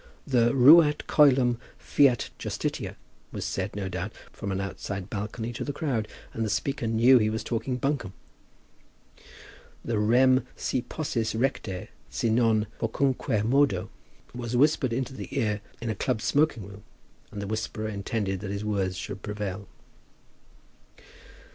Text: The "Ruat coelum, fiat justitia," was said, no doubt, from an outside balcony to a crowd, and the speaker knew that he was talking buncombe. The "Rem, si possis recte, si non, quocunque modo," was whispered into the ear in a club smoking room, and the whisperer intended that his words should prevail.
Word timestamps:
The 0.25 0.51
"Ruat 0.55 1.05
coelum, 1.05 1.57
fiat 1.77 2.31
justitia," 2.39 2.95
was 3.31 3.45
said, 3.45 3.75
no 3.75 3.87
doubt, 3.87 4.13
from 4.33 4.51
an 4.51 4.59
outside 4.59 5.11
balcony 5.11 5.53
to 5.53 5.69
a 5.69 5.71
crowd, 5.71 6.07
and 6.33 6.43
the 6.43 6.49
speaker 6.49 6.87
knew 6.87 7.19
that 7.19 7.23
he 7.25 7.29
was 7.29 7.43
talking 7.43 7.77
buncombe. 7.77 8.13
The 9.85 9.99
"Rem, 9.99 10.47
si 10.55 10.81
possis 10.81 11.35
recte, 11.35 11.89
si 12.09 12.31
non, 12.31 12.65
quocunque 12.79 13.43
modo," 13.43 13.91
was 14.33 14.57
whispered 14.57 14.91
into 14.91 15.13
the 15.13 15.29
ear 15.39 15.61
in 15.79 15.91
a 15.91 15.95
club 16.01 16.19
smoking 16.23 16.65
room, 16.67 16.81
and 17.31 17.39
the 17.39 17.45
whisperer 17.45 17.87
intended 17.87 18.39
that 18.39 18.49
his 18.49 18.65
words 18.65 18.97
should 18.97 19.21
prevail. 19.21 19.67